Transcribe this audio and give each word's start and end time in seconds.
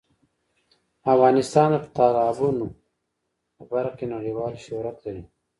افغانستان 1.13 1.69
د 1.83 1.85
تالابونه 1.97 2.65
په 3.55 3.63
برخه 3.71 3.95
کې 3.99 4.05
نړیوال 4.15 4.53
شهرت 4.65 4.97
لري. 5.05 5.23